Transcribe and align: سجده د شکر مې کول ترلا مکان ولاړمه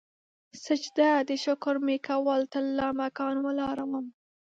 سجده 0.63 1.09
د 1.29 1.31
شکر 1.45 1.75
مې 1.85 1.97
کول 2.07 2.41
ترلا 2.53 2.87
مکان 3.01 3.35
ولاړمه 3.41 4.01